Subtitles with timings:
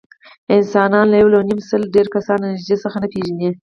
[0.55, 3.49] انسانان له یونیمسل ډېر کسان له نږدې څخه نه پېژني.